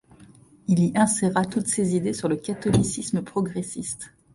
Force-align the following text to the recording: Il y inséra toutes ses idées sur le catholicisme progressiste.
Il 0.67 0.79
y 0.83 0.91
inséra 0.97 1.45
toutes 1.45 1.67
ses 1.67 1.95
idées 1.95 2.13
sur 2.13 2.27
le 2.27 2.35
catholicisme 2.35 3.21
progressiste. 3.21 4.11